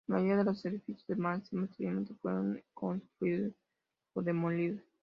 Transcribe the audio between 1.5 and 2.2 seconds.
posteriormente